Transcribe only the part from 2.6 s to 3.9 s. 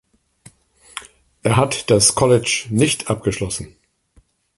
nicht abgeschlossen.